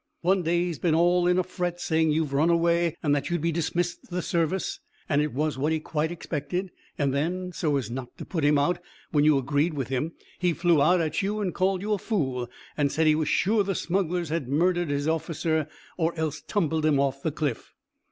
[0.21, 3.39] "One day he's been all in a fret, saying you've run away, and that you'd
[3.43, 7.91] be dismissed the service, and it was what he quite expected; and then, so as
[7.91, 8.79] not to put him out,
[9.11, 12.49] when you agreed with him, he flew out at you, and called you a fool,
[12.75, 15.67] and said he was sure the smugglers had murdered his officer,
[15.99, 17.75] or else tumbled him off the cliff."